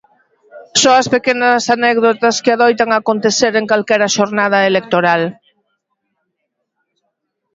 [0.81, 5.21] Só as pequenas anécdotas que adoitan acontecer en calquera xornada electoral.